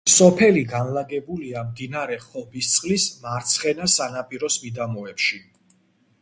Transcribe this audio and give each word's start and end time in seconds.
სოფელი 0.11 0.61
განლაგებულია 0.69 1.61
მდინარე 1.67 2.17
ხობისწყლის 2.23 3.05
მარცხენა 3.27 3.91
სანაპიროს 3.97 4.59
მიდამოებში. 4.65 5.41